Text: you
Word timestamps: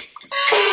you 0.00 0.72